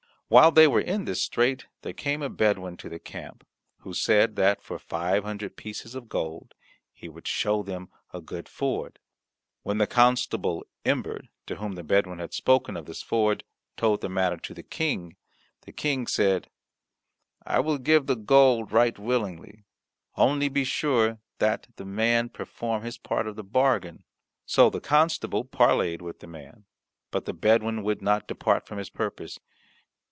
[0.29, 3.45] While they were in this strait there came a Bedouin to the camp,
[3.79, 6.53] who said that for five hundred pieces of gold
[6.93, 8.97] he would show them a good ford.
[9.63, 13.43] When the Constable Imbert, to whom the Bedouin had spoken of this ford,
[13.75, 15.17] told the matter to the King,
[15.63, 16.49] the King said,
[17.45, 19.65] "I will give the gold right willingly;
[20.15, 24.05] only be sure that the man perform his part of the bargain."
[24.45, 26.67] So the constable parleyed with the man;
[27.11, 29.37] but the Bedouin would not depart from his purpose.